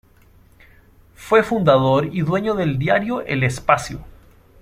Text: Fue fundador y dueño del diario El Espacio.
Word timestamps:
Fue 1.13 1.43
fundador 1.43 2.07
y 2.07 2.21
dueño 2.21 2.55
del 2.55 2.79
diario 2.79 3.21
El 3.21 3.43
Espacio. 3.43 4.03